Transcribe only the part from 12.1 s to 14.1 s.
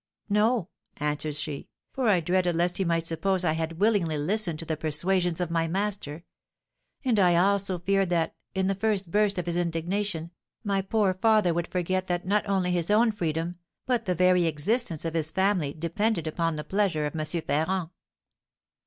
not only his own freedom, but